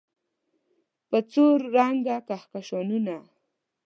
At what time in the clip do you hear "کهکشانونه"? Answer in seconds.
2.27-3.17